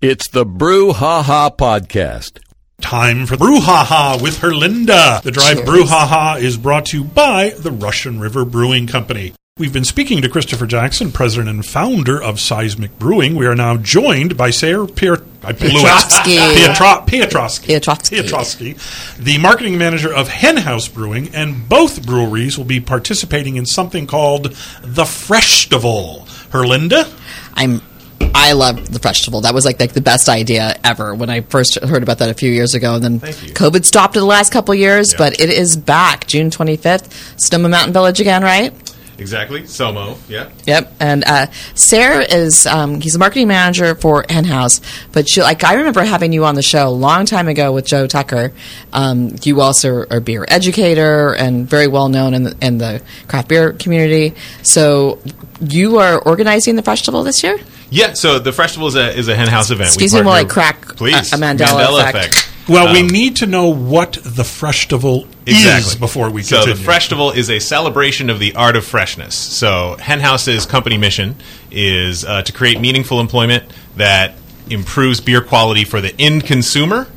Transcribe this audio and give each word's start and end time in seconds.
It's 0.00 0.28
the 0.28 0.46
Brew 0.46 0.92
Ha 0.92 1.22
Ha 1.22 1.50
Podcast. 1.50 2.38
Time 2.80 3.26
for 3.26 3.36
Brouhaha 3.36 4.20
with 4.22 4.38
Herlinda. 4.38 5.20
The 5.22 5.30
Drive 5.30 5.56
Cheers. 5.58 5.68
Brouhaha 5.68 6.40
is 6.40 6.56
brought 6.56 6.86
to 6.86 6.98
you 6.98 7.04
by 7.04 7.50
the 7.50 7.70
Russian 7.70 8.18
River 8.18 8.46
Brewing 8.46 8.86
Company. 8.86 9.34
We've 9.58 9.74
been 9.74 9.84
speaking 9.84 10.22
to 10.22 10.30
Christopher 10.30 10.64
Jackson, 10.64 11.12
president 11.12 11.50
and 11.50 11.66
founder 11.66 12.22
of 12.22 12.40
Seismic 12.40 12.98
Brewing. 12.98 13.34
We 13.36 13.44
are 13.46 13.54
now 13.54 13.76
joined 13.76 14.38
by 14.38 14.48
Sarah 14.48 14.86
Pier- 14.86 15.22
I 15.42 15.52
blew. 15.52 15.68
Piotrowski. 15.68 16.54
Pietro- 16.54 17.04
Piotrowski. 17.06 17.66
Piotrowski. 17.78 18.22
Piotrowski, 18.22 19.16
the 19.18 19.36
marketing 19.36 19.76
manager 19.76 20.10
of 20.14 20.28
Hen 20.28 20.56
House 20.56 20.88
Brewing, 20.88 21.28
and 21.34 21.68
both 21.68 22.06
breweries 22.06 22.56
will 22.56 22.64
be 22.64 22.80
participating 22.80 23.56
in 23.56 23.66
something 23.66 24.06
called 24.06 24.44
the 24.82 25.04
Freshtival. 25.04 26.26
Herlinda? 26.52 27.06
I'm 27.52 27.82
I 28.20 28.52
love 28.52 28.92
the 28.92 28.98
festival. 28.98 29.42
That 29.42 29.54
was 29.54 29.64
like, 29.64 29.80
like 29.80 29.92
the 29.92 30.00
best 30.00 30.28
idea 30.28 30.74
ever 30.84 31.14
when 31.14 31.30
I 31.30 31.40
first 31.42 31.78
heard 31.82 32.02
about 32.02 32.18
that 32.18 32.30
a 32.30 32.34
few 32.34 32.50
years 32.50 32.74
ago. 32.74 32.94
And 32.94 33.04
then. 33.04 33.20
COVID 33.20 33.84
stopped 33.84 34.16
in 34.16 34.20
the 34.20 34.26
last 34.26 34.52
couple 34.52 34.74
years, 34.74 35.12
Yeah. 35.12 35.18
but 35.18 35.40
it 35.40 35.50
is 35.50 35.76
back 35.76 36.26
June 36.26 36.50
25th. 36.50 37.40
Sonoma 37.40 37.68
Mountain 37.70 37.92
Village 37.92 38.20
again, 38.20 38.42
right? 38.42 38.72
Exactly. 39.18 39.62
Somo. 39.62 40.16
Yeah. 40.30 40.48
Yep. 40.66 40.94
And 40.98 41.24
uh, 41.26 41.46
Sarah 41.74 42.22
is 42.24 42.66
um, 42.66 43.02
he's 43.02 43.14
a 43.14 43.18
marketing 43.18 43.48
manager 43.48 43.94
for 43.94 44.24
Hen 44.26 44.44
House, 44.44 44.80
but 45.12 45.28
she, 45.28 45.42
like 45.42 45.62
I 45.62 45.74
remember 45.74 46.02
having 46.02 46.32
you 46.32 46.46
on 46.46 46.54
the 46.54 46.62
show 46.62 46.88
a 46.88 46.90
long 46.90 47.26
time 47.26 47.46
ago 47.46 47.70
with 47.72 47.84
Joe 47.86 48.06
Tucker. 48.06 48.54
Um, 48.94 49.36
you 49.42 49.60
also 49.60 49.90
are 49.90 50.06
a 50.10 50.20
beer 50.22 50.46
educator 50.48 51.34
and 51.34 51.68
very 51.68 51.86
well 51.86 52.08
known 52.08 52.32
in 52.32 52.44
the, 52.44 52.56
in 52.62 52.78
the 52.78 53.02
craft 53.28 53.48
beer 53.48 53.74
community. 53.74 54.34
So 54.62 55.18
you 55.60 55.98
are 55.98 56.18
organizing 56.18 56.76
the 56.76 56.82
festival 56.82 57.22
this 57.22 57.42
year. 57.42 57.58
Yeah. 57.90 58.14
So 58.14 58.38
the 58.38 58.52
festival 58.52 58.88
is 58.88 58.94
a 58.94 59.16
is 59.16 59.28
a 59.28 59.34
hen 59.34 59.48
house 59.48 59.70
event. 59.70 59.88
Excuse 59.88 60.12
We 60.14 60.20
me 60.20 60.26
while 60.26 60.36
I 60.36 60.44
crack 60.44 60.96
please 60.96 61.32
a- 61.32 61.36
a 61.36 61.38
Mandela 61.38 62.08
effect. 62.08 62.48
Well, 62.68 62.92
we 62.92 63.00
Um, 63.00 63.08
need 63.08 63.36
to 63.36 63.46
know 63.46 63.66
what 63.66 64.16
the 64.24 64.44
festival 64.44 65.26
Exactly. 65.44 65.88
is 65.90 65.96
before 65.96 66.30
we 66.30 66.42
so 66.44 66.58
continue. 66.58 66.76
the 66.78 66.84
festival 66.84 67.30
is 67.32 67.50
a 67.50 67.58
celebration 67.58 68.30
of 68.30 68.38
the 68.38 68.54
art 68.54 68.76
of 68.76 68.84
freshness. 68.84 69.34
So 69.34 69.96
Hen 69.98 70.20
House's 70.20 70.66
company 70.66 70.96
mission 70.96 71.34
is 71.72 72.24
uh, 72.24 72.42
to 72.42 72.52
create 72.52 72.80
meaningful 72.80 73.18
employment 73.18 73.64
that 73.96 74.34
improves 74.68 75.20
beer 75.20 75.40
quality 75.40 75.82
for 75.84 76.00
the 76.00 76.14
end 76.20 76.46
consumer 76.46 77.08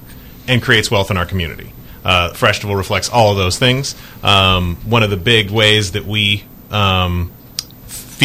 and 0.48 0.59
creates 0.59 0.89
wealth 0.89 1.11
in 1.11 1.17
our 1.17 1.26
community. 1.26 1.72
Uh, 2.03 2.30
Freshtival 2.33 2.76
reflects 2.76 3.08
all 3.09 3.31
of 3.31 3.38
those 3.38 3.59
things. 3.59 3.94
Um, 4.23 4.78
one 4.86 5.03
of 5.03 5.11
the 5.11 5.17
big 5.17 5.52
ways 5.52 5.92
that 5.92 6.05
we 6.08 6.44
um, 6.72 7.30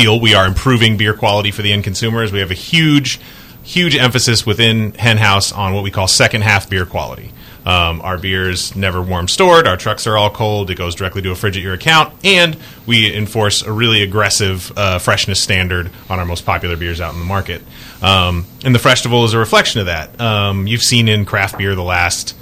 feel 0.01 0.21
we 0.21 0.33
are 0.33 0.47
improving 0.47 0.97
beer 0.97 1.13
quality 1.13 1.51
for 1.51 1.63
the 1.63 1.73
end 1.73 1.83
consumers. 1.83 2.31
We 2.31 2.39
have 2.39 2.53
a 2.53 2.55
huge, 2.55 3.19
huge 3.65 3.97
emphasis 3.97 4.47
within 4.47 4.93
Henhouse 4.93 5.53
on 5.53 5.75
what 5.75 5.83
we 5.83 5.91
call 5.91 6.07
second 6.07 6.43
half 6.43 6.71
beer 6.71 6.87
quality. 6.87 7.33
Um, 7.67 8.01
our 8.03 8.17
beers 8.17 8.77
never 8.77 9.03
warm 9.03 9.27
stored. 9.27 9.67
Our 9.67 9.77
trucks 9.77 10.07
are 10.07 10.17
all 10.17 10.31
cold. 10.31 10.71
It 10.71 10.77
goes 10.77 10.95
directly 10.95 11.21
to 11.23 11.33
a 11.33 11.35
fridge 11.35 11.57
at 11.57 11.65
your 11.65 11.75
account, 11.75 12.15
and 12.25 12.57
we 12.87 13.13
enforce 13.13 13.63
a 13.63 13.73
really 13.73 14.03
aggressive 14.03 14.73
uh, 14.79 15.01
freshness 15.01 15.43
standard 15.43 15.91
on 16.09 16.21
our 16.21 16.25
most 16.25 16.47
popular 16.47 16.77
beers 16.77 17.01
out 17.01 17.13
in 17.13 17.19
the 17.19 17.27
market. 17.27 17.61
Um, 18.01 18.47
and 18.65 18.73
the 18.73 18.79
Freshtival 18.79 19.25
is 19.25 19.35
a 19.35 19.39
reflection 19.39 19.81
of 19.81 19.87
that. 19.87 20.19
Um, 20.21 20.69
you've 20.69 20.83
seen 20.83 21.09
in 21.09 21.25
craft 21.25 21.59
beer 21.59 21.75
the 21.75 21.83
last 21.83 22.37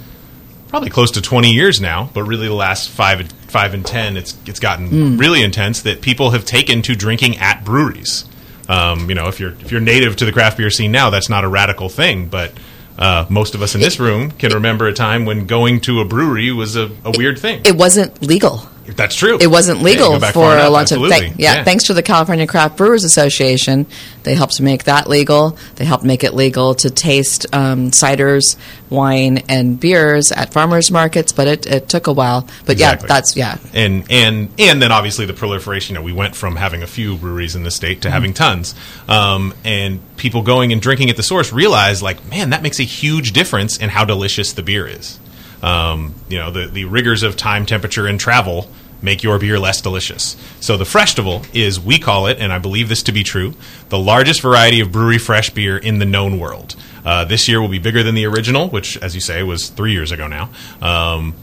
probably 0.69 0.89
close 0.89 1.11
to 1.11 1.21
20 1.21 1.51
years 1.51 1.81
now, 1.81 2.09
but 2.13 2.23
really 2.23 2.47
the 2.47 2.53
last 2.53 2.89
five, 2.89 3.27
five 3.47 3.73
and 3.73 3.85
10, 3.85 4.17
it's, 4.17 4.37
it's 4.45 4.59
gotten 4.59 5.17
really 5.17 5.41
intense 5.41 5.81
that 5.83 6.01
people 6.01 6.31
have 6.31 6.45
taken 6.45 6.81
to 6.83 6.95
drinking 6.95 7.37
at 7.37 7.63
breweries. 7.63 8.25
Um, 8.69 9.09
you 9.09 9.15
know, 9.15 9.27
if 9.27 9.39
you're, 9.39 9.51
if 9.51 9.71
you're 9.71 9.81
native 9.81 10.17
to 10.17 10.25
the 10.25 10.31
craft 10.31 10.57
beer 10.57 10.69
scene 10.69 10.91
now, 10.91 11.09
that's 11.09 11.29
not 11.29 11.43
a 11.43 11.47
radical 11.47 11.87
thing, 11.89 12.27
but 12.27 12.51
uh, 12.97 13.25
most 13.29 13.55
of 13.55 13.61
us 13.61 13.75
in 13.75 13.81
this 13.81 13.99
room 13.99 14.31
can 14.31 14.53
remember 14.53 14.87
a 14.87 14.93
time 14.93 15.25
when 15.25 15.45
going 15.45 15.79
to 15.81 16.01
a 16.01 16.05
brewery 16.05 16.51
was 16.51 16.75
a, 16.75 16.89
a 17.05 17.11
weird 17.15 17.39
thing. 17.39 17.61
It 17.65 17.75
wasn't 17.75 18.21
legal. 18.21 18.67
That's 18.95 19.15
true. 19.15 19.37
It 19.39 19.47
wasn't 19.47 19.81
legal 19.81 20.19
back 20.19 20.33
for 20.33 20.55
a 20.57 20.69
long 20.69 20.85
time. 20.85 21.09
Thank- 21.09 21.35
yeah, 21.37 21.63
thanks 21.63 21.85
to 21.85 21.93
the 21.93 22.03
California 22.03 22.47
Craft 22.47 22.77
Brewers 22.77 23.03
Association, 23.03 23.85
they 24.23 24.35
helped 24.35 24.59
make 24.61 24.85
that 24.85 25.09
legal. 25.09 25.57
They 25.75 25.85
helped 25.85 26.03
make 26.03 26.23
it 26.23 26.33
legal 26.33 26.75
to 26.75 26.89
taste 26.89 27.45
um, 27.53 27.91
ciders, 27.91 28.55
wine, 28.89 29.39
and 29.49 29.79
beers 29.79 30.31
at 30.31 30.53
farmers 30.53 30.89
markets. 30.91 31.31
But 31.31 31.47
it, 31.47 31.65
it 31.65 31.89
took 31.89 32.07
a 32.07 32.13
while. 32.13 32.47
But 32.65 32.73
Exactly. 32.73 33.07
yeah, 33.07 33.13
that's 33.13 33.35
yeah. 33.35 33.57
and 33.73 34.05
and 34.09 34.49
and 34.57 34.81
then 34.81 34.91
obviously 34.91 35.25
the 35.25 35.33
proliferation. 35.33 35.95
You 35.95 35.99
know, 35.99 36.05
we 36.05 36.13
went 36.13 36.35
from 36.35 36.55
having 36.55 36.83
a 36.83 36.87
few 36.87 37.17
breweries 37.17 37.55
in 37.55 37.63
the 37.63 37.71
state 37.71 38.01
to 38.03 38.11
having 38.11 38.33
tons, 38.33 38.75
um, 39.07 39.53
and 39.63 39.99
people 40.17 40.41
going 40.41 40.71
and 40.71 40.81
drinking 40.81 41.09
at 41.09 41.15
the 41.17 41.23
source 41.23 41.51
realize 41.53 42.01
like, 42.01 42.25
man, 42.29 42.49
that 42.51 42.63
makes 42.63 42.79
a 42.79 42.83
huge 42.83 43.31
difference 43.33 43.77
in 43.77 43.89
how 43.89 44.05
delicious 44.05 44.53
the 44.53 44.63
beer 44.63 44.87
is. 44.87 45.19
Um, 45.61 46.13
you 46.29 46.37
know, 46.37 46.51
the 46.51 46.67
the 46.67 46.85
rigors 46.85 47.23
of 47.23 47.35
time, 47.35 47.65
temperature, 47.65 48.05
and 48.07 48.19
travel 48.19 48.69
make 49.01 49.23
your 49.23 49.37
beer 49.39 49.59
less 49.59 49.81
delicious. 49.81 50.35
So 50.59 50.77
the 50.77 50.85
Freshtival 50.85 51.43
is, 51.53 51.79
we 51.79 51.99
call 51.99 52.27
it, 52.27 52.37
and 52.39 52.51
I 52.51 52.59
believe 52.59 52.89
this 52.89 53.03
to 53.03 53.11
be 53.11 53.23
true, 53.23 53.53
the 53.89 53.99
largest 53.99 54.41
variety 54.41 54.79
of 54.79 54.91
brewery 54.91 55.17
fresh 55.17 55.49
beer 55.51 55.77
in 55.77 55.99
the 55.99 56.05
known 56.05 56.39
world. 56.39 56.75
Uh, 57.05 57.23
this 57.25 57.47
year 57.47 57.61
will 57.61 57.69
be 57.69 57.79
bigger 57.79 58.03
than 58.03 58.15
the 58.15 58.25
original, 58.25 58.69
which, 58.69 58.97
as 58.97 59.15
you 59.15 59.21
say, 59.21 59.43
was 59.43 59.69
three 59.69 59.91
years 59.93 60.11
ago 60.11 60.27
now. 60.27 60.49
Um, 60.81 61.35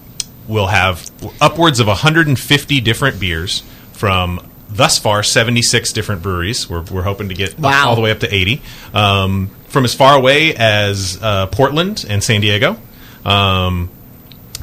we'll 0.47 0.67
have 0.67 1.11
upwards 1.41 1.81
of 1.81 1.87
150 1.87 2.81
different 2.81 3.19
beers 3.21 3.63
from 3.93 4.51
thus 4.69 4.99
far 4.99 5.23
76 5.23 5.93
different 5.93 6.23
breweries. 6.23 6.69
We're, 6.69 6.83
we're 6.83 7.03
hoping 7.03 7.29
to 7.29 7.35
get 7.35 7.59
Wow. 7.59 7.89
all 7.91 7.95
the 7.95 8.01
way 8.03 8.11
up 8.11 8.19
to 8.21 8.35
80 8.35 8.61
um, 8.93 9.51
from 9.69 9.85
as 9.85 9.95
far 9.95 10.17
away 10.17 10.55
as 10.55 11.19
uh, 11.23 11.47
Portland 11.47 12.05
and 12.09 12.23
San 12.23 12.41
Diego. 12.41 12.77
Um, 13.25 13.91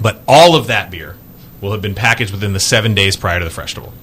but 0.01 0.21
all 0.27 0.55
of 0.55 0.67
that 0.67 0.91
beer 0.91 1.15
will 1.61 1.71
have 1.71 1.81
been 1.81 1.95
packaged 1.95 2.31
within 2.31 2.53
the 2.53 2.59
seven 2.59 2.93
days 2.93 3.15
prior 3.15 3.39
to 3.39 3.45
the 3.45 3.51
festival. 3.51 3.93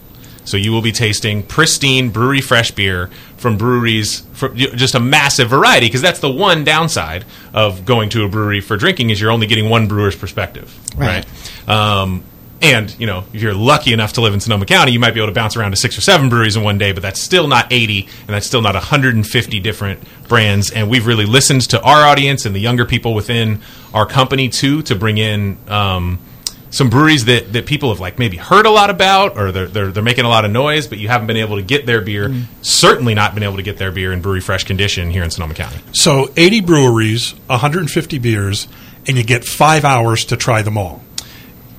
So 0.44 0.56
you 0.56 0.72
will 0.72 0.80
be 0.80 0.92
tasting 0.92 1.42
pristine 1.42 2.08
brewery 2.08 2.40
fresh 2.40 2.70
beer 2.70 3.10
from 3.36 3.58
breweries, 3.58 4.20
for 4.32 4.48
just 4.48 4.94
a 4.94 5.00
massive 5.00 5.50
variety. 5.50 5.86
Because 5.86 6.00
that's 6.00 6.20
the 6.20 6.30
one 6.30 6.64
downside 6.64 7.26
of 7.52 7.84
going 7.84 8.08
to 8.10 8.24
a 8.24 8.28
brewery 8.28 8.62
for 8.62 8.78
drinking 8.78 9.10
is 9.10 9.20
you're 9.20 9.30
only 9.30 9.46
getting 9.46 9.68
one 9.68 9.88
brewer's 9.88 10.16
perspective, 10.16 10.74
Right. 10.96 11.26
right? 11.68 11.68
Um, 11.68 12.24
and 12.62 12.98
you 12.98 13.06
know, 13.06 13.24
if 13.34 13.42
you're 13.42 13.52
lucky 13.54 13.92
enough 13.92 14.14
to 14.14 14.20
live 14.22 14.32
in 14.32 14.40
Sonoma 14.40 14.64
County, 14.64 14.90
you 14.92 14.98
might 14.98 15.12
be 15.12 15.20
able 15.20 15.28
to 15.28 15.34
bounce 15.34 15.54
around 15.54 15.72
to 15.72 15.76
six 15.76 15.98
or 15.98 16.00
seven 16.00 16.30
breweries 16.30 16.56
in 16.56 16.62
one 16.64 16.78
day. 16.78 16.92
But 16.92 17.02
that's 17.02 17.20
still 17.20 17.46
not 17.46 17.70
80, 17.70 18.08
and 18.20 18.28
that's 18.28 18.46
still 18.46 18.62
not 18.62 18.74
150 18.74 19.60
different 19.60 20.00
brands. 20.28 20.70
And 20.70 20.88
we've 20.88 21.06
really 21.06 21.26
listened 21.26 21.60
to 21.70 21.80
our 21.82 22.06
audience 22.06 22.46
and 22.46 22.54
the 22.56 22.58
younger 22.60 22.86
people 22.86 23.12
within 23.14 23.60
our 23.92 24.06
company 24.06 24.48
too 24.48 24.80
to 24.82 24.94
bring 24.94 25.18
in. 25.18 25.58
Um, 25.68 26.20
some 26.70 26.90
breweries 26.90 27.24
that, 27.26 27.52
that 27.54 27.64
people 27.66 27.88
have 27.90 28.00
like 28.00 28.18
maybe 28.18 28.36
heard 28.36 28.66
a 28.66 28.70
lot 28.70 28.90
about 28.90 29.36
or 29.38 29.52
they're, 29.52 29.66
they're, 29.66 29.88
they're 29.90 30.02
making 30.02 30.24
a 30.24 30.28
lot 30.28 30.44
of 30.44 30.50
noise 30.50 30.86
but 30.86 30.98
you 30.98 31.08
haven't 31.08 31.26
been 31.26 31.36
able 31.38 31.56
to 31.56 31.62
get 31.62 31.86
their 31.86 32.00
beer. 32.02 32.34
Certainly 32.62 33.14
not 33.14 33.34
been 33.34 33.42
able 33.42 33.56
to 33.56 33.62
get 33.62 33.78
their 33.78 33.90
beer 33.90 34.12
in 34.12 34.20
brewery 34.20 34.40
fresh 34.40 34.64
condition 34.64 35.10
here 35.10 35.22
in 35.24 35.30
sonoma 35.30 35.54
county. 35.54 35.78
So 35.92 36.30
80 36.36 36.60
breweries, 36.62 37.32
150 37.46 38.18
beers, 38.18 38.68
and 39.06 39.16
you 39.16 39.24
get 39.24 39.44
five 39.44 39.84
hours 39.84 40.26
to 40.26 40.36
try 40.36 40.60
them 40.62 40.76
all. 40.76 41.02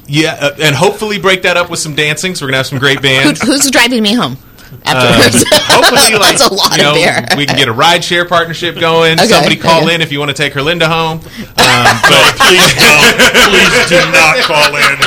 yeah 0.07 0.37
uh, 0.41 0.55
and 0.59 0.75
hopefully 0.75 1.19
break 1.19 1.43
that 1.43 1.55
up 1.57 1.69
with 1.69 1.79
some 1.79 1.93
dancing 1.95 2.33
so 2.33 2.43
we're 2.45 2.49
gonna 2.49 2.57
have 2.57 2.67
some 2.67 2.79
great 2.79 2.97
Who, 3.01 3.03
bands. 3.03 3.41
who's 3.41 3.69
driving 3.69 4.01
me 4.01 4.13
home 4.13 4.37
afterwards? 4.85 5.43
hopefully 5.51 6.17
like 6.19 6.37
that's 6.37 6.47
a 6.49 6.53
lot 6.53 6.77
you 6.77 6.83
know, 6.83 6.89
of 6.91 6.95
beer. 6.95 7.25
we 7.37 7.45
can 7.45 7.55
get 7.57 7.67
a 7.67 7.73
ride 7.73 8.03
share 8.03 8.25
partnership 8.25 8.79
going 8.79 9.19
Okay, 9.19 9.27
somebody 9.27 9.55
call 9.55 9.83
okay. 9.85 9.95
in 9.95 10.01
if 10.01 10.11
you 10.11 10.19
want 10.19 10.29
to 10.29 10.35
take 10.37 10.53
Herlinda 10.53 10.87
home 10.87 11.19
um, 11.19 11.85
but 12.07 12.35
Please 12.39 12.73
don't. 12.75 13.15
Please 13.49 13.89
do 13.89 13.99
not 14.11 14.37
call 14.45 14.75
in. 14.75 14.97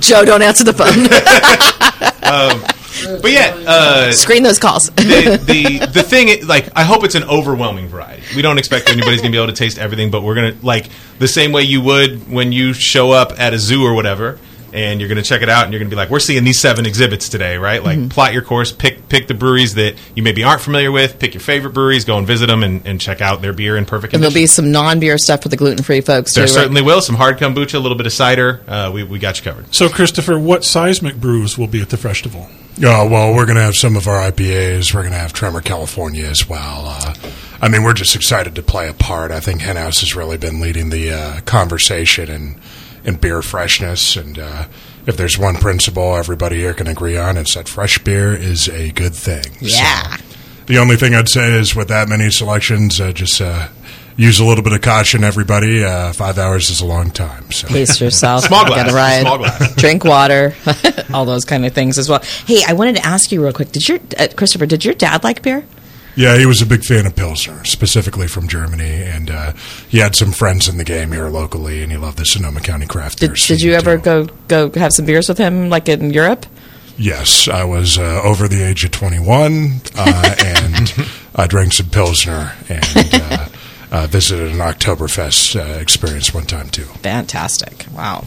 Joe, 0.00 0.24
don't 0.24 0.42
answer 0.42 0.64
the 0.64 0.72
phone. 0.72 1.06
but 3.22 3.30
yeah 3.30 3.54
uh, 3.66 4.10
Screen 4.12 4.42
those 4.42 4.58
calls. 4.58 4.90
the, 4.90 5.38
the 5.46 5.86
the 5.86 6.02
thing 6.02 6.46
like 6.46 6.68
I 6.74 6.82
hope 6.84 7.04
it's 7.04 7.14
an 7.14 7.24
overwhelming 7.24 7.88
variety. 7.88 8.22
We 8.34 8.42
don't 8.42 8.58
expect 8.58 8.88
anybody's 8.88 9.20
gonna 9.20 9.32
be 9.32 9.36
able 9.38 9.48
to 9.48 9.52
taste 9.52 9.78
everything, 9.78 10.10
but 10.10 10.22
we're 10.22 10.34
gonna 10.34 10.56
like 10.62 10.88
the 11.18 11.28
same 11.28 11.52
way 11.52 11.62
you 11.62 11.80
would 11.82 12.30
when 12.30 12.52
you 12.52 12.72
show 12.72 13.12
up 13.12 13.38
at 13.38 13.52
a 13.54 13.58
zoo 13.58 13.84
or 13.84 13.94
whatever, 13.94 14.38
and 14.76 15.00
you're 15.00 15.08
gonna 15.08 15.22
check 15.22 15.42
it 15.42 15.48
out, 15.48 15.64
and 15.64 15.72
you're 15.72 15.80
gonna 15.80 15.90
be 15.90 15.96
like, 15.96 16.10
we're 16.10 16.20
seeing 16.20 16.44
these 16.44 16.60
seven 16.60 16.86
exhibits 16.86 17.28
today, 17.28 17.56
right? 17.56 17.82
Like 17.82 17.98
Mm-hmm. 17.98 18.08
plot 18.08 18.32
your 18.32 18.42
course, 18.42 18.70
pick 18.72 19.08
pick 19.08 19.26
the 19.26 19.34
breweries 19.34 19.74
that 19.74 19.94
you 20.14 20.22
maybe 20.22 20.44
aren't 20.44 20.60
familiar 20.60 20.92
with, 20.92 21.18
pick 21.18 21.34
your 21.34 21.40
favorite 21.40 21.70
breweries, 21.72 22.04
go 22.04 22.18
and 22.18 22.26
visit 22.26 22.46
them, 22.46 22.62
and, 22.62 22.86
and 22.86 23.00
check 23.00 23.20
out 23.20 23.40
their 23.42 23.52
beer 23.52 23.76
in 23.76 23.86
perfect 23.86 24.12
and 24.14 24.22
there'll 24.22 24.34
be 24.34 24.46
some 24.46 24.70
non-beer 24.70 25.16
stuff 25.18 25.42
for 25.42 25.48
the 25.48 25.56
gluten-free 25.56 26.02
folks 26.02 26.34
there 26.34 26.46
too. 26.46 26.52
right? 26.52 26.60
certainly 26.62 26.82
will 26.82 27.00
some 27.00 27.16
hard 27.16 27.38
kombucha, 27.38 27.74
a 27.74 27.78
little 27.78 27.96
bit 27.96 28.06
of 28.06 28.12
cider. 28.12 28.62
Uh, 28.68 28.90
we 28.92 29.02
we 29.02 29.18
got 29.18 29.38
you 29.38 29.44
covered. 29.50 29.74
So, 29.74 29.88
Christopher, 29.88 30.38
what 30.38 30.64
seismic 30.64 31.16
brews 31.16 31.56
will 31.56 31.66
be 31.68 31.80
at 31.80 31.88
the 31.88 31.96
festival? 31.96 32.48
Oh, 32.84 33.08
well, 33.08 33.34
we're 33.34 33.46
going 33.46 33.56
to 33.56 33.62
have 33.62 33.74
some 33.74 33.96
of 33.96 34.06
our 34.06 34.30
IPAs. 34.30 34.92
We're 34.92 35.00
going 35.00 35.14
to 35.14 35.18
have 35.18 35.32
Tremor 35.32 35.62
California 35.62 36.26
as 36.26 36.46
well. 36.46 36.84
Uh, 36.88 37.14
I 37.62 37.68
mean, 37.70 37.82
we're 37.82 37.94
just 37.94 38.14
excited 38.14 38.54
to 38.56 38.62
play 38.62 38.86
a 38.86 38.92
part. 38.92 39.30
I 39.30 39.40
think 39.40 39.62
Hen 39.62 39.76
House 39.76 40.00
has 40.00 40.14
really 40.14 40.36
been 40.36 40.60
leading 40.60 40.90
the 40.90 41.10
uh, 41.10 41.40
conversation 41.46 42.30
and, 42.30 42.56
and 43.06 43.20
beer 43.20 43.40
freshness. 43.40 44.16
And 44.16 44.38
uh, 44.38 44.66
if 45.06 45.16
there's 45.16 45.38
one 45.38 45.54
principle 45.56 46.16
everybody 46.16 46.56
here 46.56 46.74
can 46.74 46.86
agree 46.88 47.16
on, 47.16 47.36
it's 47.38 47.54
that 47.54 47.68
fresh 47.68 47.98
beer 48.00 48.34
is 48.34 48.68
a 48.68 48.90
good 48.92 49.14
thing. 49.14 49.44
Yeah. 49.60 50.16
So, 50.16 50.22
the 50.66 50.78
only 50.78 50.96
thing 50.96 51.14
I'd 51.14 51.28
say 51.28 51.52
is 51.52 51.74
with 51.76 51.88
that 51.88 52.08
many 52.08 52.28
selections, 52.30 53.00
uh, 53.00 53.12
just 53.12 53.40
uh, 53.40 53.68
use 54.16 54.40
a 54.40 54.44
little 54.44 54.64
bit 54.64 54.72
of 54.72 54.80
caution, 54.82 55.22
everybody. 55.22 55.84
Uh, 55.84 56.12
five 56.12 56.38
hours 56.38 56.70
is 56.70 56.80
a 56.80 56.86
long 56.86 57.10
time. 57.12 57.50
So. 57.52 57.68
Pace 57.68 58.00
yourself. 58.02 58.44
Small 58.44 58.64
Get 58.64 58.74
glass, 58.74 58.90
a 58.90 58.94
ride. 58.94 59.20
small 59.20 59.38
glass. 59.38 59.74
Drink 59.76 60.04
water. 60.04 60.54
all 61.14 61.24
those 61.24 61.44
kind 61.44 61.64
of 61.64 61.72
things 61.72 61.98
as 61.98 62.08
well. 62.08 62.20
Hey, 62.46 62.62
I 62.66 62.72
wanted 62.72 62.96
to 62.96 63.06
ask 63.06 63.30
you 63.30 63.42
real 63.44 63.52
quick. 63.52 63.70
Did 63.70 63.88
your 63.88 64.00
uh, 64.18 64.26
Christopher? 64.36 64.66
Did 64.66 64.84
your 64.84 64.94
dad 64.94 65.22
like 65.22 65.42
beer? 65.42 65.64
Yeah, 66.16 66.38
he 66.38 66.46
was 66.46 66.62
a 66.62 66.66
big 66.66 66.82
fan 66.82 67.04
of 67.04 67.14
Pilsner, 67.14 67.62
specifically 67.64 68.26
from 68.26 68.48
Germany, 68.48 69.02
and 69.02 69.30
uh, 69.30 69.52
he 69.88 69.98
had 69.98 70.14
some 70.16 70.32
friends 70.32 70.66
in 70.66 70.78
the 70.78 70.84
game 70.84 71.12
here 71.12 71.28
locally, 71.28 71.82
and 71.82 71.92
he 71.92 71.98
loved 71.98 72.16
the 72.16 72.24
Sonoma 72.24 72.60
County 72.60 72.86
craft 72.86 73.18
Did, 73.18 73.26
beer 73.28 73.34
did 73.34 73.38
scene, 73.38 73.58
you 73.58 73.74
ever 73.74 73.96
too. 73.98 74.02
go 74.02 74.26
go 74.48 74.80
have 74.80 74.92
some 74.94 75.04
beers 75.04 75.28
with 75.28 75.36
him, 75.36 75.68
like 75.68 75.88
in 75.90 76.10
Europe? 76.10 76.46
Yes, 76.96 77.48
I 77.48 77.64
was 77.64 77.98
uh, 77.98 78.22
over 78.24 78.48
the 78.48 78.62
age 78.62 78.82
of 78.84 78.92
21, 78.92 79.72
uh, 79.94 80.34
and 80.44 80.94
I 81.34 81.46
drank 81.46 81.74
some 81.74 81.90
Pilsner 81.90 82.52
and 82.70 82.84
uh, 83.12 83.48
uh, 83.92 84.06
visited 84.06 84.52
an 84.52 84.58
Oktoberfest 84.58 85.54
uh, 85.60 85.78
experience 85.78 86.32
one 86.32 86.44
time, 86.46 86.70
too. 86.70 86.84
Fantastic! 87.02 87.84
Wow. 87.94 88.24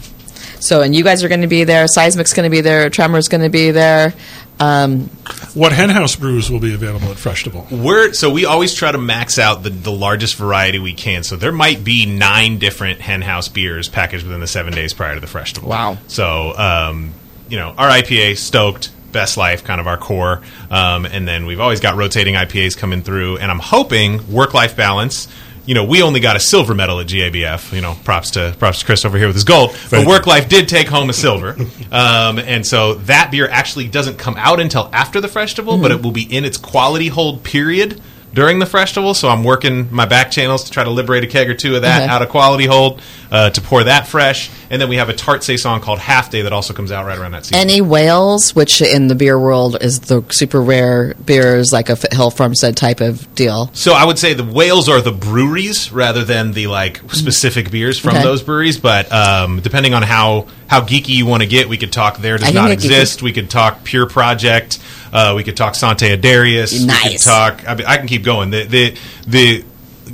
So, 0.60 0.82
and 0.82 0.94
you 0.94 1.02
guys 1.02 1.24
are 1.24 1.28
going 1.28 1.40
to 1.40 1.46
be 1.48 1.64
there. 1.64 1.86
Seismic's 1.86 2.34
going 2.34 2.44
to 2.44 2.54
be 2.54 2.60
there. 2.60 2.88
Tremor's 2.90 3.26
going 3.28 3.42
to 3.42 3.48
be 3.50 3.72
there. 3.72 4.14
Um, 4.60 5.10
What 5.54 5.72
henhouse 5.72 6.16
brews 6.16 6.50
will 6.50 6.60
be 6.60 6.74
available 6.74 7.08
at 7.08 7.16
Festival? 7.16 7.66
We're 7.70 8.12
so 8.12 8.30
we 8.30 8.44
always 8.44 8.74
try 8.74 8.92
to 8.92 8.98
max 8.98 9.38
out 9.38 9.62
the, 9.62 9.70
the 9.70 9.92
largest 9.92 10.36
variety 10.36 10.78
we 10.78 10.92
can. 10.92 11.22
So 11.22 11.36
there 11.36 11.52
might 11.52 11.82
be 11.82 12.06
nine 12.06 12.58
different 12.58 13.00
hen 13.00 13.22
house 13.22 13.48
beers 13.48 13.88
packaged 13.88 14.24
within 14.24 14.40
the 14.40 14.46
seven 14.46 14.72
days 14.72 14.94
prior 14.94 15.14
to 15.14 15.20
the 15.20 15.26
festival. 15.26 15.68
Wow. 15.68 15.98
So 16.08 16.56
um, 16.56 17.14
you 17.48 17.56
know 17.56 17.74
our 17.76 17.88
IPA 17.88 18.38
stoked. 18.38 18.90
Best 19.10 19.36
Life, 19.36 19.64
kind 19.64 19.80
of 19.80 19.88
our 19.88 19.96
core, 19.96 20.40
um, 20.70 21.04
and 21.04 21.26
then 21.26 21.44
we've 21.44 21.58
always 21.58 21.80
got 21.80 21.96
rotating 21.96 22.36
IPAs 22.36 22.78
coming 22.78 23.02
through. 23.02 23.38
And 23.38 23.50
I'm 23.50 23.58
hoping 23.58 24.32
work 24.32 24.54
life 24.54 24.76
balance. 24.76 25.26
You 25.70 25.74
know, 25.74 25.84
we 25.84 26.02
only 26.02 26.18
got 26.18 26.34
a 26.34 26.40
silver 26.40 26.74
medal 26.74 26.98
at 26.98 27.06
GABF. 27.06 27.72
You 27.72 27.80
know, 27.80 27.96
props 28.02 28.32
to 28.32 28.56
props 28.58 28.80
to 28.80 28.84
Chris 28.84 29.04
over 29.04 29.16
here 29.16 29.28
with 29.28 29.36
his 29.36 29.44
gold. 29.44 29.76
but 29.88 30.04
work 30.04 30.26
life 30.26 30.48
did 30.48 30.68
take 30.68 30.88
home 30.88 31.08
a 31.10 31.12
silver, 31.12 31.50
um, 31.92 32.40
and 32.40 32.66
so 32.66 32.94
that 32.94 33.30
beer 33.30 33.48
actually 33.48 33.86
doesn't 33.86 34.18
come 34.18 34.34
out 34.36 34.58
until 34.58 34.90
after 34.92 35.20
the 35.20 35.28
festival, 35.28 35.78
but 35.80 35.92
it 35.92 36.02
will 36.02 36.10
be 36.10 36.24
in 36.24 36.44
its 36.44 36.56
quality 36.56 37.06
hold 37.06 37.44
period 37.44 38.02
during 38.32 38.58
the 38.58 38.66
festival. 38.66 39.14
So 39.14 39.28
I'm 39.28 39.42
working 39.44 39.88
my 39.92 40.06
back 40.06 40.30
channels 40.30 40.64
to 40.64 40.70
try 40.70 40.84
to 40.84 40.90
liberate 40.90 41.24
a 41.24 41.26
keg 41.26 41.48
or 41.50 41.54
two 41.54 41.76
of 41.76 41.82
that 41.82 42.02
Okay. 42.02 42.12
out 42.12 42.22
of 42.22 42.28
quality 42.28 42.66
hold 42.66 43.00
uh, 43.30 43.50
to 43.50 43.60
pour 43.60 43.84
that 43.84 44.06
fresh, 44.06 44.50
and 44.70 44.80
then 44.82 44.88
we 44.88 44.96
have 44.96 45.08
a 45.08 45.12
tart 45.14 45.42
saison 45.44 45.80
called 45.80 45.98
Half 46.00 46.30
Day 46.30 46.42
that 46.42 46.52
also 46.52 46.74
comes 46.74 46.90
out 46.92 47.06
right 47.06 47.18
around 47.18 47.32
that 47.32 47.44
season. 47.46 47.60
any 47.60 47.80
whales, 47.80 48.54
which 48.54 48.82
in 48.82 49.06
the 49.08 49.14
beer 49.14 49.38
world 49.38 49.76
is 49.80 50.00
the 50.00 50.24
super 50.30 50.60
rare 50.60 51.14
beers, 51.14 51.72
like 51.72 51.88
a 51.90 51.96
Hill 52.12 52.30
Farmstead 52.30 52.76
type 52.76 53.00
of 53.00 53.32
deal. 53.34 53.70
So 53.72 53.92
I 53.92 54.04
would 54.04 54.18
say 54.18 54.34
the 54.34 54.44
whales 54.44 54.88
are 54.88 55.00
the 55.00 55.12
breweries 55.12 55.92
rather 55.92 56.24
than 56.24 56.52
the 56.52 56.66
like 56.66 57.00
specific 57.12 57.70
beers 57.70 57.98
from 57.98 58.14
Okay. 58.16 58.22
those 58.24 58.42
breweries. 58.42 58.78
But 58.78 59.10
um, 59.12 59.60
depending 59.60 59.94
on 59.94 60.02
how 60.02 60.46
how 60.70 60.80
geeky 60.82 61.08
you 61.08 61.26
want 61.26 61.42
to 61.42 61.48
get, 61.48 61.68
we 61.68 61.76
could 61.76 61.92
talk 61.92 62.18
there 62.18 62.38
does 62.38 62.54
not 62.54 62.68
get 62.68 62.78
geeky. 62.78 62.84
exist. 62.84 63.22
We 63.22 63.32
could 63.32 63.50
talk 63.50 63.82
Pure 63.82 64.06
Project. 64.06 64.78
Uh, 65.12 65.32
we 65.34 65.42
could 65.42 65.56
talk 65.56 65.74
Sante 65.74 66.16
Adarius. 66.16 66.72
We 66.72 66.78
could 66.78 66.86
Nice. 66.86 67.24
talk. 67.24 67.68
I, 67.68 67.74
mean, 67.74 67.86
I 67.88 67.96
can 67.96 68.06
keep 68.06 68.22
going. 68.22 68.50
The 68.50 68.62
the 68.64 68.96
the. 69.26 69.64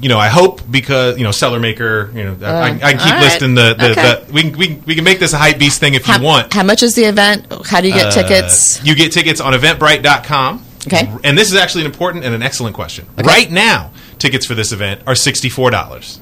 You 0.00 0.08
know, 0.11 0.19
I 0.19 0.29
hope 0.29 0.61
because 0.70 1.19
you 1.19 1.25
know 1.25 1.31
Cellarmaker. 1.31 2.14
You 2.14 2.25
know, 2.25 2.47
I, 2.47 2.69
I 2.70 2.79
can 2.79 2.99
keep 2.99 3.12
right. 3.12 3.20
listing 3.23 3.55
the 3.55 3.75
the, 3.79 3.91
Okay. 3.93 4.25
the 4.26 4.32
we, 4.32 4.43
can, 4.43 4.58
we 4.58 4.67
can 4.69 4.82
we 4.87 4.94
can 4.94 5.05
make 5.05 5.19
this 5.19 5.32
a 5.35 5.38
hype 5.38 5.58
beast 5.58 5.79
thing 5.81 5.93
if 5.94 6.05
How, 6.06 6.17
you 6.19 6.25
want. 6.25 6.53
how 6.55 6.62
much 6.62 6.82
is 6.82 6.94
the 6.94 7.05
event? 7.05 7.47
How 7.67 7.81
do 7.82 7.88
you 7.88 7.94
get 7.94 8.12
tickets? 8.14 8.79
Uh, 8.81 8.85
you 8.85 8.94
get 8.94 9.12
tickets 9.12 9.41
on 9.41 9.52
eventbrite.com. 9.55 10.64
Okay. 10.87 11.11
And 11.25 11.37
this 11.37 11.50
is 11.50 11.56
actually 11.59 11.82
an 11.85 11.91
important 11.91 12.25
and 12.25 12.35
an 12.35 12.43
excellent 12.43 12.75
question. 12.75 13.06
Right 13.19 13.50
now, 13.50 13.91
tickets 14.19 14.47
for 14.47 14.55
this 14.55 14.70
event 14.73 15.00
are 15.06 15.14
$64. 15.14 16.20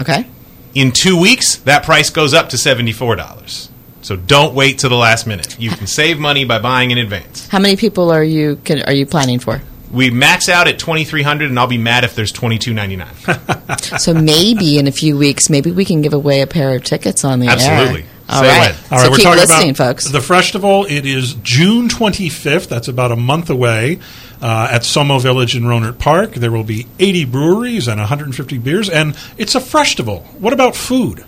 Okay. 0.00 0.26
In 0.74 0.92
two 0.92 1.18
weeks, 1.20 1.56
that 1.56 1.82
price 1.84 2.10
goes 2.10 2.34
up 2.34 2.48
to 2.50 2.56
$74. 2.56 3.68
So 4.02 4.16
don't 4.16 4.54
wait 4.54 4.80
to 4.80 4.88
the 4.88 4.96
last 4.96 5.26
minute. 5.26 5.58
You 5.58 5.70
can 5.70 5.86
save 5.98 6.18
money 6.18 6.44
by 6.44 6.58
buying 6.58 6.90
in 6.90 6.98
advance. 6.98 7.48
How 7.48 7.58
many 7.58 7.76
people 7.76 8.10
are 8.10 8.24
you 8.24 8.56
can, 8.64 8.82
are 8.82 8.92
you 8.92 9.06
planning 9.06 9.38
for? 9.38 9.60
We 9.92 10.10
max 10.10 10.48
out 10.48 10.68
at 10.68 10.78
2300 10.78 11.50
and 11.50 11.58
I'll 11.58 11.66
be 11.66 11.76
mad 11.78 12.04
if 12.04 12.14
there's 12.14 12.32
2299 12.32 13.98
So 13.98 14.14
maybe 14.14 14.78
in 14.78 14.86
a 14.86 14.92
few 14.92 15.18
weeks, 15.18 15.50
maybe 15.50 15.70
we 15.70 15.84
can 15.84 16.00
give 16.00 16.14
away 16.14 16.40
a 16.40 16.46
pair 16.46 16.74
of 16.74 16.82
tickets 16.82 17.24
on 17.24 17.40
the 17.40 17.48
Absolutely. 17.48 18.02
air. 18.02 18.08
All 18.28 18.40
Say 18.42 18.48
right. 18.48 18.74
when. 18.74 18.92
All 18.92 19.04
so 19.04 19.10
we're 19.10 19.16
keep 19.16 19.24
talking 19.24 19.40
listening, 19.40 19.70
about 19.70 19.86
folks. 19.88 20.08
the 20.10 20.20
festival. 20.22 20.86
It 20.88 21.04
is 21.04 21.34
June 21.42 21.88
25th. 21.88 22.68
That's 22.68 22.88
about 22.88 23.12
a 23.12 23.16
month 23.16 23.50
away 23.50 23.98
uh, 24.40 24.68
at 24.70 24.82
Somo 24.82 25.20
Village 25.20 25.54
in 25.54 25.64
Rohnert 25.64 25.98
Park. 25.98 26.32
There 26.32 26.50
will 26.50 26.64
be 26.64 26.86
80 26.98 27.26
breweries 27.26 27.88
and 27.88 27.98
150 28.00 28.58
beers, 28.58 28.88
and 28.88 29.16
it's 29.36 29.54
a 29.54 29.60
festival. 29.60 30.20
What 30.38 30.54
about 30.54 30.74
food? 30.74 31.24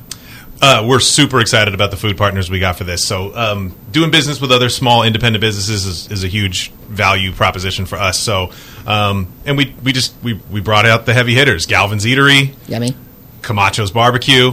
Uh, 0.63 0.85
we're 0.87 1.01
super 1.01 1.41
excited 1.41 1.75
about 1.75 1.91
the 1.91 1.97
food 1.97 2.17
partners 2.17 2.49
we 2.49 2.59
got 2.59 2.77
for 2.77 2.85
this. 2.85 3.05
So, 3.05 3.35
um, 3.37 3.75
doing 3.91 4.11
business 4.11 4.41
with 4.41 4.53
other 4.53 4.69
small 4.69 5.03
independent 5.03 5.41
businesses 5.41 5.85
is, 5.85 6.11
is 6.11 6.25
a 6.25 6.29
huge 6.29 6.71
value 6.71 7.33
proposition 7.33 7.87
for 7.87 7.97
us. 7.97 8.19
So, 8.19 8.51
um, 8.87 9.29
and 9.45 9.57
we 9.57 9.75
we 9.83 9.93
just 9.93 10.15
we 10.23 10.35
we 10.51 10.61
brought 10.61 10.87
out 10.87 11.07
the 11.07 11.13
heavy 11.13 11.35
hitters: 11.35 11.67
Galvin's 11.67 12.05
Eatery, 12.05 12.55
Yummy. 12.69 12.95
Camacho's 13.43 13.91
Barbecue, 13.91 14.53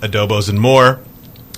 Adobos 0.00 0.48
and 0.48 0.60
more. 0.60 1.00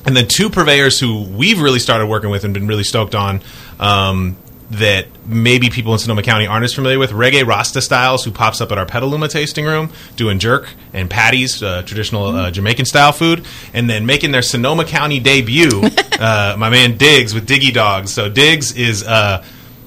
And 0.06 0.14
then 0.14 0.28
two 0.28 0.50
purveyors 0.50 1.00
who 1.00 1.22
we've 1.22 1.60
really 1.60 1.78
started 1.78 2.06
working 2.06 2.28
with 2.28 2.44
and 2.44 2.52
been 2.52 2.66
really 2.66 2.84
stoked 2.84 3.14
on 3.14 3.40
um, 3.80 4.36
that 4.70 5.06
maybe 5.26 5.70
people 5.70 5.92
in 5.92 5.98
Sonoma 5.98 6.22
County 6.22 6.46
aren't 6.46 6.64
as 6.64 6.74
familiar 6.74 6.98
with. 6.98 7.10
Reggae 7.10 7.46
Rasta 7.46 7.80
Styles, 7.80 8.24
who 8.24 8.30
pops 8.30 8.60
up 8.60 8.72
at 8.72 8.78
our 8.78 8.86
Petaluma 8.86 9.28
tasting 9.28 9.64
room 9.64 9.92
doing 10.16 10.38
jerk 10.38 10.68
and 10.92 11.10
patties, 11.10 11.62
uh, 11.62 11.82
traditional 11.82 12.26
uh, 12.26 12.50
Jamaican 12.50 12.86
style 12.86 13.12
food. 13.12 13.46
And 13.72 13.88
then 13.88 14.06
making 14.06 14.32
their 14.32 14.42
Sonoma 14.42 14.84
County 14.84 15.20
debut, 15.20 15.82
uh, 16.18 16.56
my 16.58 16.70
man 16.70 16.96
Diggs 16.96 17.34
with 17.34 17.46
Diggy 17.48 17.72
Dogs. 17.72 18.12
So 18.12 18.28
Diggs 18.28 18.72
is. 18.72 19.04
Uh, 19.04 19.44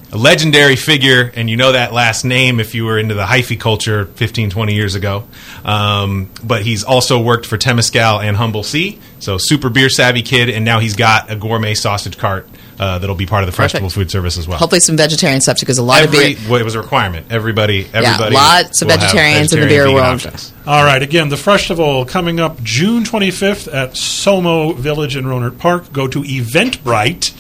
a 0.09 0.17
legendary 0.17 0.77
figure, 0.77 1.33
and 1.35 1.49
you 1.49 1.57
know 1.57 1.73
that 1.73 1.91
last 1.91 2.23
name 2.23 2.61
if 2.61 2.73
you 2.73 2.85
were 2.85 2.97
into 2.97 3.13
the 3.13 3.25
hyphy 3.25 3.59
culture 3.59 4.05
15, 4.05 4.49
20 4.49 4.73
years 4.73 4.95
ago. 4.95 5.27
Um, 5.65 6.29
but 6.41 6.61
he's 6.61 6.85
also 6.85 7.21
worked 7.21 7.45
for 7.45 7.57
Temescal 7.57 8.23
and 8.23 8.37
Humble 8.37 8.63
Sea, 8.63 8.99
so 9.19 9.37
super 9.37 9.69
beer 9.69 9.89
savvy 9.89 10.21
kid, 10.21 10.49
and 10.49 10.63
now 10.63 10.79
he's 10.79 10.95
got 10.95 11.29
a 11.29 11.35
gourmet 11.35 11.73
sausage 11.73 12.17
cart 12.17 12.47
uh, 12.79 12.99
that'll 12.99 13.15
be 13.15 13.25
part 13.25 13.43
of 13.43 13.47
the 13.47 13.55
festival 13.55 13.89
food 13.89 14.09
service 14.11 14.37
as 14.37 14.47
well. 14.47 14.57
Hopefully, 14.57 14.79
some 14.81 14.97
vegetarian 14.97 15.41
stuff 15.41 15.59
because 15.59 15.77
a 15.77 15.83
lot 15.83 16.03
Every, 16.03 16.33
of 16.33 16.39
beer. 16.39 16.49
well, 16.51 16.61
it 16.61 16.63
was 16.63 16.75
a 16.75 16.81
requirement. 16.81 17.31
Everybody, 17.31 17.87
everybody, 17.93 18.35
lots 18.35 18.81
of 18.81 18.87
will 18.87 18.91
have 18.93 19.01
vegetarians 19.01 19.53
in 19.53 19.61
the 19.61 19.67
beer 19.67 19.85
world. 19.85 19.99
options. 19.99 20.53
All 20.65 20.83
right, 20.83 21.01
again, 21.01 21.29
the 21.29 21.37
festival 21.37 22.05
coming 22.05 22.39
up 22.39 22.61
June 22.63 23.03
25th 23.03 23.73
at 23.73 23.91
Somo 23.91 24.75
Village 24.75 25.15
in 25.15 25.25
Rohnert 25.25 25.57
Park. 25.59 25.91
Go 25.91 26.07
to 26.07 26.21
Eventbrite 26.21 27.33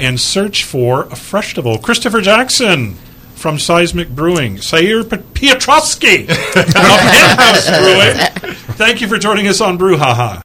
and 0.00 0.20
search 0.20 0.64
for 0.64 1.04
a 1.04 1.16
festival. 1.16 1.78
Christopher 1.78 2.20
Jackson 2.20 2.94
from 3.34 3.58
Seismic 3.58 4.08
Brewing, 4.08 4.60
Sarah 4.60 5.04
P- 5.04 5.16
Piotrowski 5.48 6.28
of 6.28 6.36
Henhouse 6.68 7.68
Brewing. 8.40 8.54
Thank 8.76 9.00
you 9.00 9.08
for 9.08 9.18
joining 9.18 9.48
us 9.48 9.60
on 9.60 9.76
Brew 9.76 9.96
Haha. 9.96 10.40